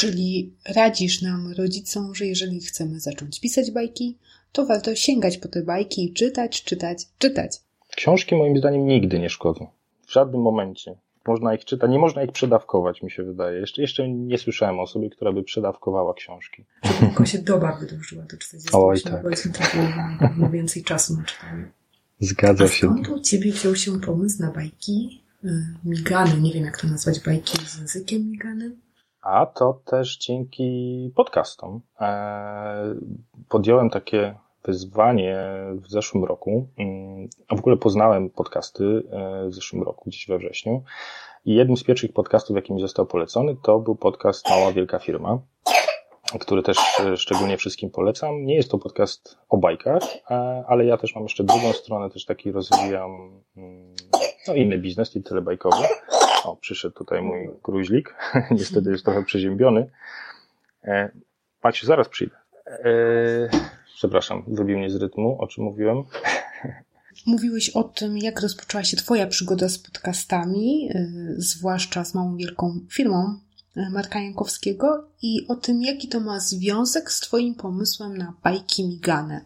[0.00, 4.18] Czyli radzisz nam, rodzicom, że jeżeli chcemy zacząć pisać bajki,
[4.52, 7.56] to warto sięgać po te bajki i czytać, czytać, czytać.
[7.96, 9.66] Książki moim zdaniem nigdy nie szkodzą.
[10.06, 10.94] W żadnym momencie.
[11.26, 13.60] Można ich czytać, nie można ich przedawkować, mi się wydaje.
[13.60, 16.64] Jeszcze, jeszcze nie słyszałem o osobie, która by przedawkowała książki.
[17.00, 19.22] Tylko się doba wydłużyła do 40 Oj, tak.
[19.22, 19.84] powiedzmy trafiło
[20.36, 21.70] na więcej czasu na czytanie.
[22.20, 22.86] Zgadza A się.
[22.86, 25.48] skąd u Ciebie wziął się pomysł na bajki y,
[25.84, 26.40] migane?
[26.40, 28.76] Nie wiem, jak to nazwać, bajki z językiem miganym?
[29.22, 31.80] A to też dzięki podcastom.
[32.00, 32.94] E,
[33.48, 35.38] podjąłem takie wyzwanie
[35.72, 36.68] w zeszłym roku.
[36.78, 40.82] Mm, a w ogóle poznałem podcasty e, w zeszłym roku, gdzieś we wrześniu.
[41.44, 45.38] I jednym z pierwszych podcastów, jaki mi został polecony, to był podcast Mała Wielka Firma,
[46.40, 48.44] który też e, szczególnie wszystkim polecam.
[48.44, 50.02] Nie jest to podcast o bajkach,
[50.66, 53.94] ale ja też mam jeszcze drugą stronę, też taki rozwijam mm,
[54.48, 55.84] no, inny biznes, nie tyle bajkowy.
[56.44, 58.14] O, przyszedł tutaj mój gruźlik.
[58.50, 59.90] Niestety jest trochę przeziębiony.
[60.84, 61.10] E,
[61.64, 62.36] Maciu, zaraz przyjdę.
[62.66, 62.90] E,
[63.94, 66.04] przepraszam, wybił mnie z rytmu, o czym mówiłem.
[67.26, 72.80] Mówiłeś o tym, jak rozpoczęła się Twoja przygoda z podcastami, y, zwłaszcza z małą wielką
[72.90, 73.38] firmą
[73.76, 78.88] y, Marka Jankowskiego i o tym, jaki to ma związek z Twoim pomysłem na bajki
[78.88, 79.44] migane.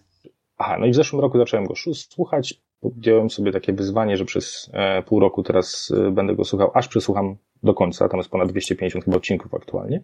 [0.58, 1.74] Aha, no i w zeszłym roku zacząłem go
[2.10, 2.63] słuchać.
[2.84, 6.88] Podjąłem sobie takie wyzwanie, że przez e, pół roku teraz e, będę go słuchał, aż
[6.88, 8.08] przesłucham do końca.
[8.08, 10.02] Tam jest ponad 250 chyba odcinków aktualnie.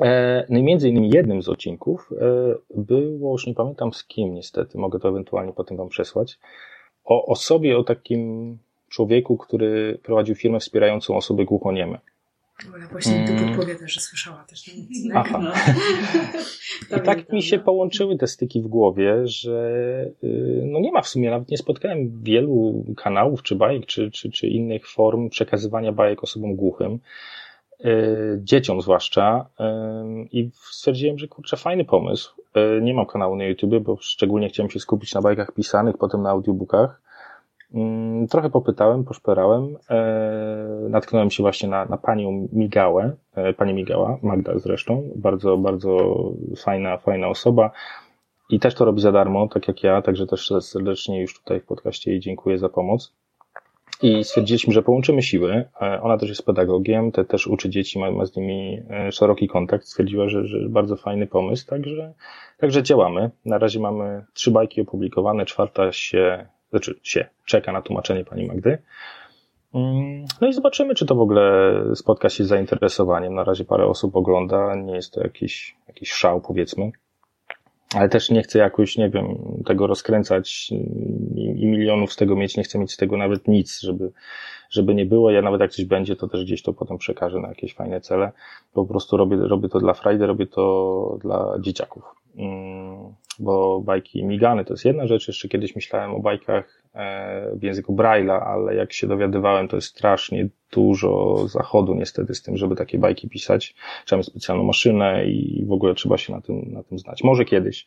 [0.00, 2.10] E, no i między innymi jednym z odcinków
[2.74, 6.38] było, już nie pamiętam z kim niestety, mogę to ewentualnie potem wam przesłać,
[7.04, 8.58] o osobie, o takim
[8.88, 11.98] człowieku, który prowadził firmę wspierającą osoby głuchonieme.
[12.70, 13.38] Bo ja właśnie mm.
[13.38, 15.16] tu podpowiada, że słyszała też ten odcinek.
[15.16, 15.52] Aha.
[16.90, 16.96] No.
[16.96, 19.70] I tak mi się połączyły te styki w głowie, że
[20.24, 24.30] y, no nie ma w sumie, nawet nie spotkałem wielu kanałów, czy bajek, czy, czy,
[24.30, 26.98] czy innych form przekazywania bajek osobom głuchym,
[27.84, 29.46] y, dzieciom zwłaszcza.
[29.60, 29.64] Y,
[30.32, 32.34] I stwierdziłem, że kurczę, fajny pomysł.
[32.82, 36.30] Nie mam kanału na YouTube, bo szczególnie chciałem się skupić na bajkach pisanych, potem na
[36.30, 37.02] audiobookach.
[37.74, 39.76] Mm, trochę popytałem, poszperałem.
[39.90, 46.14] E, natknąłem się właśnie na, na panią Migałę, e, pani Migała, Magda zresztą, bardzo, bardzo
[46.56, 47.70] fajna, fajna osoba.
[48.50, 51.66] I też to robi za darmo, tak jak ja, także też serdecznie już tutaj w
[51.66, 53.14] podcaście jej dziękuję za pomoc.
[54.02, 55.64] I stwierdziliśmy, że połączymy siły.
[55.82, 59.86] E, ona też jest pedagogiem, te też uczy dzieci, ma, ma z nimi szeroki kontakt.
[59.86, 62.12] Stwierdziła, że, że bardzo fajny pomysł, także,
[62.58, 63.30] także działamy.
[63.44, 68.78] Na razie mamy trzy bajki opublikowane, czwarta się znaczy się czeka na tłumaczenie pani Magdy.
[69.74, 73.34] Mm, no i zobaczymy, czy to w ogóle spotka się z zainteresowaniem.
[73.34, 76.90] Na razie parę osób ogląda, nie jest to jakiś, jakiś szał, powiedzmy.
[77.94, 79.26] Ale też nie chcę jakoś, nie wiem,
[79.66, 80.70] tego rozkręcać
[81.36, 84.12] i, milionów z tego mieć, nie chcę mieć z tego nawet nic, żeby,
[84.70, 85.30] żeby nie było.
[85.30, 88.32] Ja nawet jak coś będzie, to też gdzieś to potem przekażę na jakieś fajne cele.
[88.72, 92.23] Po prostu robię, robię to dla frajdy, robię to dla dzieciaków.
[92.36, 95.28] Mm, bo bajki migane to jest jedna rzecz.
[95.28, 99.88] Jeszcze kiedyś myślałem o bajkach e, w języku Braille'a, ale jak się dowiadywałem, to jest
[99.88, 103.74] strasznie dużo zachodu niestety z tym, żeby takie bajki pisać.
[104.04, 107.24] Trzeba mieć specjalną maszynę i w ogóle trzeba się na tym, na tym znać.
[107.24, 107.86] Może kiedyś,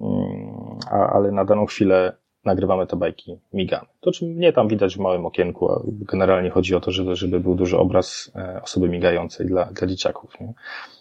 [0.00, 2.12] mm, ale na daną chwilę
[2.44, 3.86] nagrywamy te bajki migane.
[4.00, 7.40] To czym nie tam widać w małym okienku, a generalnie chodzi o to, żeby, żeby
[7.40, 10.40] był duży obraz e, osoby migającej dla, dla dzieciaków.
[10.40, 10.54] Nie?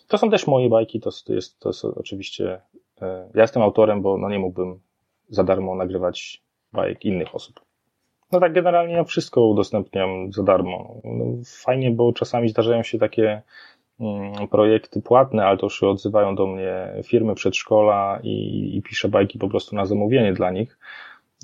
[0.09, 2.61] To są też moje bajki, to, to, jest, to jest oczywiście,
[3.01, 4.79] e, ja jestem autorem, bo no nie mógłbym
[5.29, 6.43] za darmo nagrywać
[6.73, 7.59] bajek innych osób.
[8.31, 11.01] No tak generalnie ja wszystko udostępniam za darmo.
[11.03, 13.41] No, fajnie, bo czasami zdarzają się takie
[13.99, 19.39] mm, projekty płatne, ale to już odzywają do mnie firmy przedszkola i, i piszę bajki
[19.39, 20.79] po prostu na zamówienie dla nich.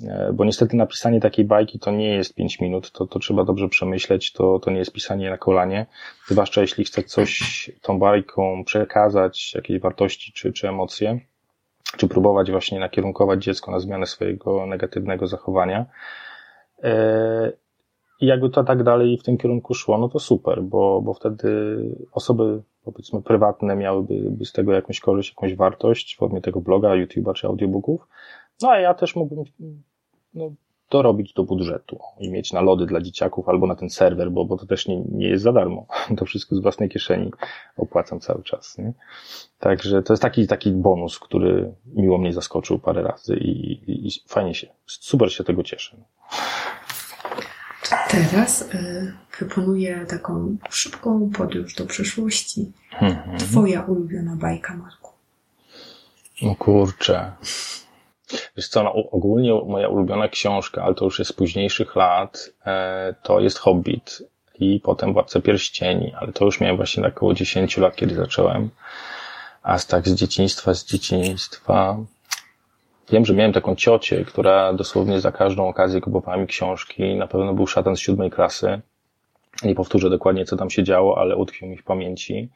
[0.04, 3.68] E, bo niestety napisanie takiej bajki to nie jest 5 minut, to, to trzeba dobrze
[3.68, 5.86] przemyśleć, to, to nie jest pisanie na kolanie,
[6.26, 11.20] zwłaszcza jeśli chce coś tą bajką przekazać, jakieś wartości czy, czy emocje,
[11.96, 15.86] czy próbować właśnie nakierunkować dziecko na zmianę swojego negatywnego zachowania.
[16.82, 17.52] E,
[18.20, 21.76] I jakby to tak dalej w tym kierunku szło, no to super, bo, bo wtedy
[22.12, 27.34] osoby powiedzmy prywatne miałyby z tego jakąś korzyść, jakąś wartość w formie tego bloga, YouTube'a
[27.34, 28.06] czy audiobooków,
[28.62, 29.44] no a ja też mógłbym
[30.34, 30.50] no,
[30.90, 34.56] dorobić do budżetu i mieć na lody dla dzieciaków albo na ten serwer, bo, bo
[34.56, 35.86] to też nie, nie jest za darmo.
[36.18, 37.30] To wszystko z własnej kieszeni
[37.76, 38.78] opłacam cały czas.
[38.78, 38.92] Nie?
[39.58, 44.10] Także to jest taki, taki bonus, który miło mnie zaskoczył parę razy i, i, i
[44.26, 45.96] fajnie się, super się tego cieszę.
[48.10, 52.72] Teraz y, proponuję taką szybką podróż do przeszłości.
[52.92, 53.38] Mhm.
[53.38, 55.10] Twoja ulubiona bajka, Marku.
[56.42, 57.32] No kurczę.
[58.56, 63.14] Wiesz co, no, ogólnie moja ulubiona książka, ale to już jest z późniejszych lat, e,
[63.22, 64.22] to jest Hobbit
[64.60, 68.70] i potem Władca Pierścieni, ale to już miałem właśnie tak około 10 lat, kiedy zacząłem.
[69.62, 71.96] A z tak z dzieciństwa, z dzieciństwa...
[73.10, 77.14] Wiem, że miałem taką ciocię, która dosłownie za każdą okazję kupowała mi książki.
[77.14, 78.80] Na pewno był szatan z siódmej klasy.
[79.62, 82.48] Nie powtórzę dokładnie, co tam się działo, ale utkwił mi w pamięci.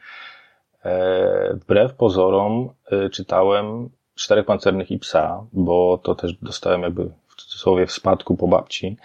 [0.85, 7.35] E, wbrew pozorom e, czytałem Czterech Pancernych i Psa, bo to też dostałem jakby w
[7.35, 8.97] cudzysłowie w spadku po babci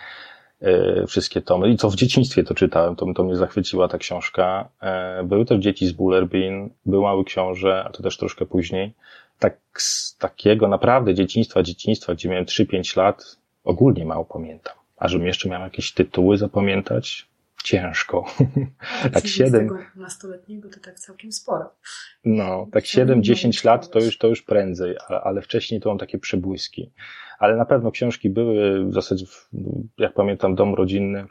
[0.61, 1.69] e, wszystkie tomy.
[1.69, 4.69] I co w dzieciństwie to czytałem, to, to mnie zachwyciła ta książka.
[4.81, 8.93] E, były też Dzieci z Bullerbin, był Mały Książę, a to też troszkę później.
[9.39, 14.73] Tak z takiego naprawdę dzieciństwa, dzieciństwa, gdzie miałem 3-5 lat, ogólnie mało pamiętam.
[14.97, 17.27] A żebym jeszcze miał jakieś tytuły zapamiętać,
[17.65, 18.25] ciężko.
[19.13, 19.69] tak 7.
[19.95, 21.69] nastoletniego to tak całkiem sporo.
[22.25, 26.91] No, tak 7-10 lat to już, to już prędzej, ale wcześniej to mam takie przebłyski.
[27.39, 29.25] Ale na pewno książki były w zasadzie,
[29.97, 31.25] jak pamiętam, dom rodzinny,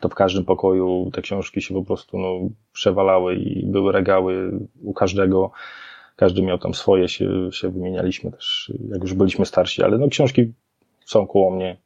[0.00, 4.50] to w każdym pokoju te książki się po prostu no, przewalały i były regały
[4.82, 5.50] u każdego.
[6.16, 10.52] Każdy miał tam swoje, się, się wymienialiśmy też, jak już byliśmy starsi, ale no książki
[11.04, 11.76] są koło mnie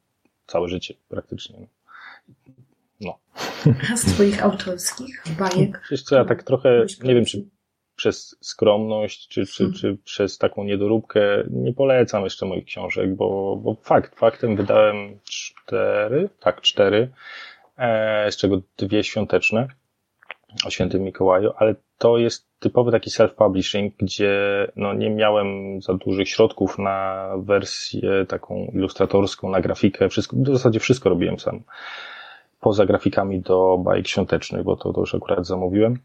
[0.46, 1.66] całe życie praktycznie.
[3.02, 3.18] No.
[3.92, 5.86] A z twoich autorskich bajek?
[5.90, 7.44] Wiesz co, ja tak trochę, nie wiem, czy
[7.96, 9.74] przez skromność, czy, czy, hmm.
[9.74, 16.28] czy przez taką niedoróbkę nie polecam jeszcze moich książek, bo, bo fakt, faktem wydałem cztery,
[16.40, 17.10] tak, cztery,
[17.78, 19.68] e, z czego dwie świąteczne
[20.66, 24.38] o świętym Mikołaju, ale to jest typowy taki self-publishing, gdzie
[24.76, 30.80] no, nie miałem za dużych środków na wersję taką ilustratorską, na grafikę, wszystko, w zasadzie
[30.80, 31.62] wszystko robiłem sam
[32.62, 35.98] poza grafikami do bajek świątecznych, bo to, to już akurat zamówiłem.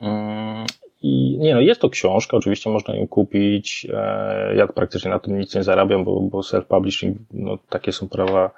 [0.00, 0.66] Mm,
[1.02, 3.86] I nie no, jest to książka, oczywiście można ją kupić.
[3.92, 8.50] E, ja praktycznie na tym nic nie zarabiam, bo, bo self-publishing, no takie są prawa,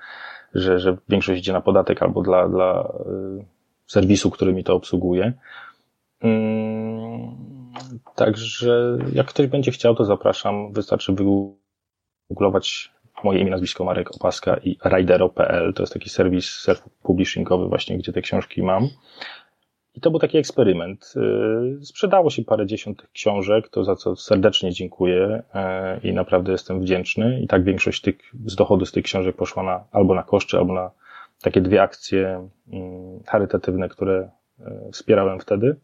[0.55, 3.45] że, że większość idzie na podatek albo dla, dla e,
[3.87, 5.33] serwisu, który mi to obsługuje.
[6.21, 7.37] Mm,
[8.15, 10.73] także jak ktoś będzie chciał, to zapraszam.
[10.73, 12.93] Wystarczy wygooglować
[13.25, 15.75] moje imię, nazwisko Marek Opaska i Ridero.pl.
[15.75, 18.89] To jest taki serwis self-publishingowy właśnie, gdzie te książki mam.
[19.95, 21.15] I to był taki eksperyment.
[21.81, 25.43] Y, sprzedało się parę dziesiąt książek, to za co serdecznie dziękuję
[26.05, 27.41] y, i naprawdę jestem wdzięczny.
[27.41, 30.75] I tak większość tych, z dochodu z tych książek poszła na, albo na koszty, albo
[30.75, 30.91] na
[31.43, 34.31] takie dwie akcje mm, charytatywne, które
[34.61, 35.77] y, wspierałem wtedy.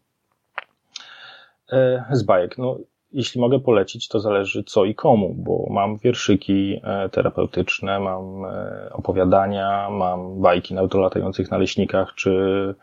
[2.11, 2.57] Z bajek.
[2.57, 2.77] No,
[3.11, 8.89] jeśli mogę polecić, to zależy co i komu, bo mam wierszyki e, terapeutyczne, mam e,
[8.93, 12.75] opowiadania, mam bajki na latających naleśnikach czy,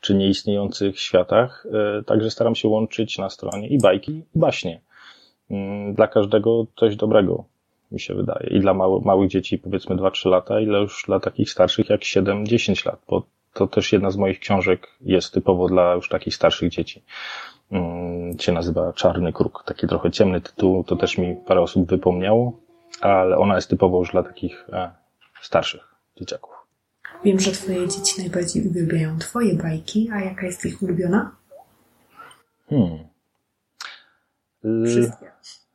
[0.00, 1.66] czy nieistniejących światach.
[1.98, 4.80] E, także staram się łączyć na stronie i bajki, i baśnie.
[5.50, 7.44] Mm, dla każdego coś dobrego,
[7.92, 8.50] mi się wydaje.
[8.50, 12.86] I dla mały, małych dzieci powiedzmy 2-3 lata, ile już dla takich starszych jak 7-10
[12.86, 13.22] lat, bo
[13.52, 17.02] to też jedna z moich książek jest typowo dla już takich starszych dzieci.
[17.70, 19.64] Mm, się nazywa Czarny Kruk.
[19.66, 22.60] Taki trochę ciemny tytuł, to też mi parę osób wypomniało,
[23.00, 24.90] ale ona jest typowo już dla takich e,
[25.42, 26.54] starszych dzieciaków.
[27.24, 31.36] Wiem, że twoje dzieci najbardziej uwielbiają twoje bajki, a jaka jest ich ulubiona?
[32.68, 32.98] Hmm.
[34.86, 35.30] Wszystkie.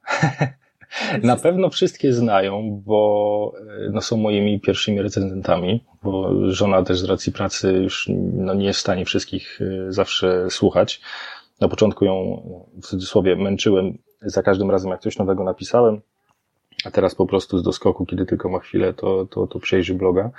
[1.23, 3.53] Na pewno wszystkie znają, bo
[3.87, 8.65] e, no, są moimi pierwszymi recenzentami, bo żona też z racji pracy już no, nie
[8.65, 11.01] jest w stanie wszystkich e, zawsze słuchać.
[11.61, 12.41] Na początku ją
[12.81, 16.01] w cudzysłowie męczyłem za każdym razem, jak coś nowego napisałem,
[16.85, 20.31] a teraz po prostu z doskoku, kiedy tylko ma chwilę, to, to, to przejrzy bloga.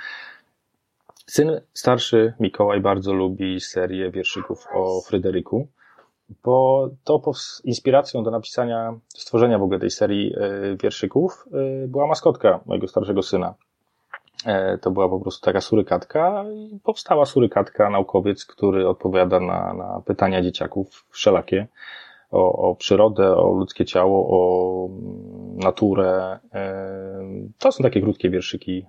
[1.25, 5.67] Syn starszy, Mikołaj, bardzo lubi serię wierszyków o Fryderyku
[6.43, 7.21] bo to
[7.63, 11.45] inspiracją do napisania, stworzenia w ogóle tej serii e, wierszyków
[11.83, 13.53] e, była maskotka mojego starszego syna.
[14.45, 20.01] E, to była po prostu taka surykatka i powstała surykatka, naukowiec, który odpowiada na, na
[20.05, 21.67] pytania dzieciaków wszelakie
[22.31, 26.39] o, o przyrodę, o ludzkie ciało, o mm, naturę.
[27.59, 28.85] To są takie krótkie wierszyki.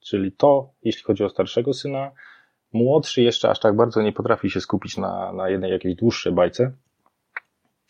[0.00, 2.10] Czyli to, jeśli chodzi o starszego syna,
[2.76, 6.72] Młodszy jeszcze aż tak bardzo nie potrafi się skupić na, na jednej jakiejś dłuższej bajce,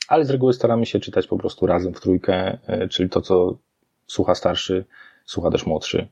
[0.08, 3.58] ale z reguły staramy się czytać po prostu razem w trójkę, e, czyli to, co
[4.06, 4.84] słucha starszy,
[5.26, 6.08] słucha też młodszy.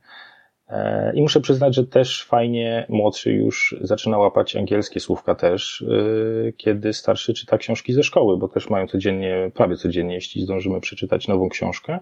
[0.68, 5.84] E, I muszę przyznać, że też fajnie młodszy już zaczyna łapać angielskie słówka też,
[6.48, 10.80] e, kiedy starszy czyta książki ze szkoły, bo też mają codziennie, prawie codziennie, jeśli zdążymy
[10.80, 11.98] przeczytać nową książkę.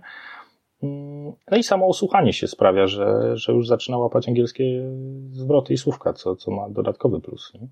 [0.82, 4.64] Mm, no i samo osłuchanie się sprawia, że, że już zaczyna łapać angielskie
[5.32, 7.52] zwroty i słówka, co, co ma dodatkowy plus.
[7.54, 7.68] Nie?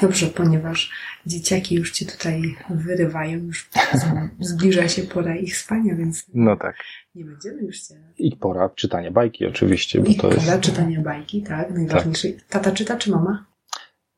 [0.00, 0.90] Dobrze, ponieważ
[1.26, 3.70] dzieciaki już cię tutaj wyrywają, już
[4.40, 6.76] zbliża się pora ich spania, więc no tak.
[7.14, 7.94] nie będziemy już cię...
[8.18, 10.00] I pora czytania bajki oczywiście.
[10.00, 10.60] Bo I to pora jest...
[10.60, 12.28] czytania bajki, tak, najważniejsze.
[12.28, 12.44] Tak.
[12.48, 13.46] Tata czyta czy mama?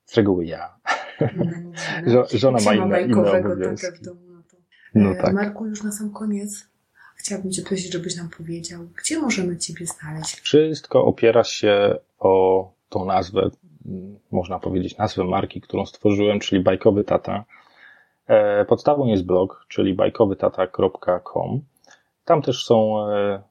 [0.04, 0.76] Z reguły ja.
[2.06, 3.86] No, Żona ma inne, inne obowiązki.
[3.96, 4.56] W domu, no, to...
[4.94, 5.34] no tak.
[5.34, 6.70] Marku, już na sam koniec
[7.20, 10.40] Chciałabym Cię prosić, żebyś nam powiedział, gdzie możemy Ciebie znaleźć?
[10.40, 13.50] Wszystko opiera się o tą nazwę,
[14.30, 17.44] można powiedzieć, nazwę marki, którą stworzyłem, czyli Bajkowy Tata.
[18.26, 21.60] E, podstawą jest blog, czyli bajkowytata.com.
[22.24, 23.42] Tam też są e,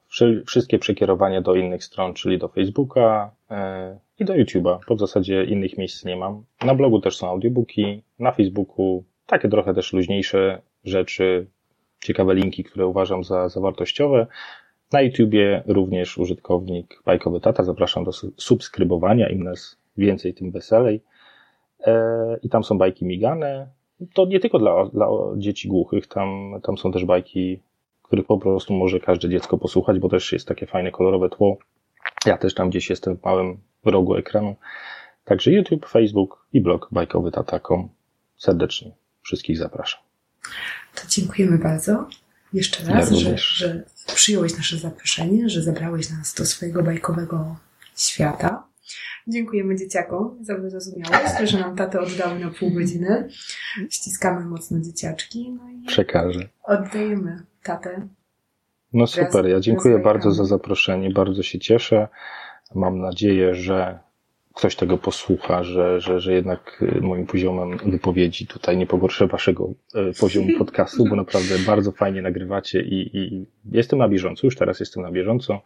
[0.45, 5.43] wszystkie przekierowania do innych stron, czyli do Facebooka e, i do YouTube'a, bo w zasadzie
[5.43, 6.43] innych miejsc nie mam.
[6.65, 11.47] Na blogu też są audiobooki, na Facebooku takie trochę też luźniejsze rzeczy,
[11.99, 14.27] ciekawe linki, które uważam za, za wartościowe.
[14.91, 17.63] Na YouTubie również użytkownik Bajkowy Tata.
[17.63, 19.29] Zapraszam do subskrybowania.
[19.29, 21.03] Im nas więcej, tym weselej.
[21.85, 23.67] E, I tam są bajki migane.
[24.13, 26.07] To nie tylko dla, dla dzieci głuchych.
[26.07, 27.59] Tam, tam są też bajki,
[28.03, 31.57] których po prostu może każde dziecko posłuchać, bo też jest takie fajne, kolorowe tło.
[32.25, 34.55] Ja też tam gdzieś jestem w małym rogu ekranu.
[35.25, 37.89] Także YouTube, Facebook i blog bajkowy tata.com.
[38.37, 38.91] Serdecznie
[39.21, 40.01] wszystkich zapraszam.
[40.95, 42.07] To dziękujemy bardzo
[42.53, 43.83] jeszcze raz, ja że, że
[44.15, 47.55] przyjąłeś nasze zaproszenie, że zabrałeś nas do swojego bajkowego
[47.97, 48.63] świata.
[49.27, 53.27] Dziękujemy dzieciakom za wyrozumiałość, że nam tatę oddały na pół godziny.
[53.89, 55.51] Ściskamy mocno dzieciaczki.
[55.51, 56.49] No i Przekażę.
[56.63, 58.07] Oddajemy tatę.
[58.93, 62.07] No super, ja dziękuję bardzo za zaproszenie, bardzo się cieszę.
[62.75, 63.99] Mam nadzieję, że
[64.55, 69.73] ktoś tego posłucha, że, że, że jednak y, moim poziomem wypowiedzi tutaj nie pogorszę waszego
[70.11, 74.79] y, poziomu podcastu, bo naprawdę bardzo fajnie nagrywacie i, i jestem na bieżąco, już teraz
[74.79, 75.61] jestem na bieżąco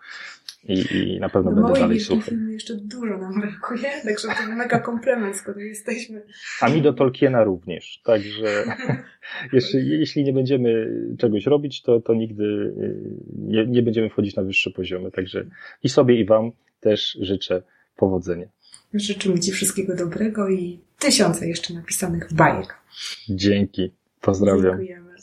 [0.63, 2.33] i, i na pewno no będę dalej słuchał.
[2.51, 6.21] jeszcze dużo nam brakuje, także to mega komplement, skoro jesteśmy.
[6.61, 8.47] A mi do Tolkiena również, także
[9.53, 12.95] jeśli, jeśli nie będziemy czegoś robić, to, to nigdy y,
[13.37, 15.45] nie, nie będziemy wchodzić na wyższe poziomy, także
[15.83, 17.63] i sobie i wam też życzę
[17.95, 18.47] powodzenia.
[18.93, 22.75] Życzymy Ci wszystkiego dobrego i tysiące jeszcze napisanych bajek.
[23.29, 23.91] Dzięki.
[24.21, 24.77] Pozdrawiam.
[24.77, 25.13] Dziękujemy.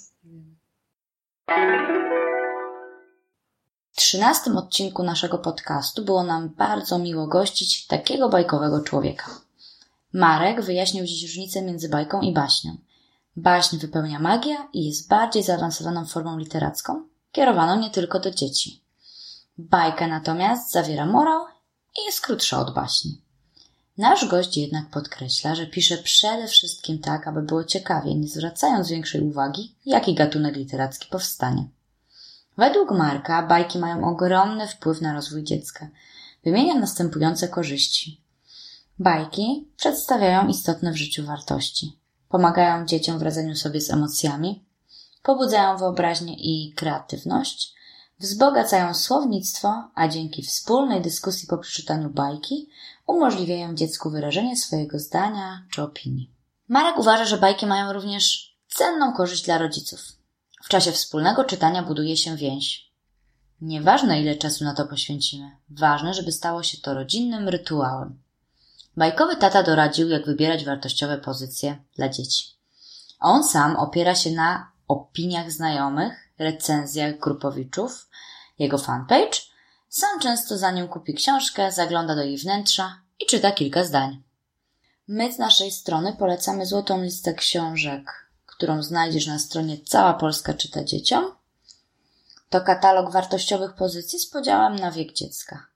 [3.93, 9.31] W trzynastym odcinku naszego podcastu było nam bardzo miło gościć takiego bajkowego człowieka.
[10.13, 12.77] Marek wyjaśnił dziś różnicę między bajką i baśnią.
[13.37, 18.83] Baśń wypełnia magia i jest bardziej zaawansowaną formą literacką, kierowaną nie tylko do dzieci.
[19.59, 21.47] Bajka natomiast zawiera morał
[22.03, 23.21] i jest krótsza od baśni.
[24.01, 29.21] Nasz gość jednak podkreśla, że pisze przede wszystkim tak, aby było ciekawie, nie zwracając większej
[29.21, 31.65] uwagi, jaki gatunek literacki powstanie.
[32.57, 35.89] Według Marka bajki mają ogromny wpływ na rozwój dziecka.
[36.45, 38.21] Wymienia następujące korzyści.
[38.99, 41.99] Bajki przedstawiają istotne w życiu wartości.
[42.29, 44.65] Pomagają dzieciom w radzeniu sobie z emocjami,
[45.23, 47.75] pobudzają wyobraźnię i kreatywność,
[48.21, 52.69] wzbogacają słownictwo, a dzięki wspólnej dyskusji po przeczytaniu bajki
[53.07, 56.31] umożliwiają dziecku wyrażenie swojego zdania czy opinii.
[56.69, 60.01] Marek uważa, że bajki mają również cenną korzyść dla rodziców.
[60.65, 62.91] W czasie wspólnego czytania buduje się więź.
[63.61, 68.23] Nieważne ile czasu na to poświęcimy, ważne, żeby stało się to rodzinnym rytuałem.
[68.97, 72.45] Bajkowy tata doradził, jak wybierać wartościowe pozycje dla dzieci.
[73.21, 78.09] On sam opiera się na opiniach znajomych, recenzjach grupowiczów,
[78.59, 79.41] jego fanpage.
[79.89, 84.23] Sam często zanim kupi książkę, zagląda do jej wnętrza i czyta kilka zdań.
[85.09, 90.85] My z naszej strony polecamy złotą listę książek, którą znajdziesz na stronie Cała Polska czyta
[90.85, 91.35] dzieciom.
[92.51, 95.67] To katalog wartościowych pozycji z podziałem na wiek dziecka.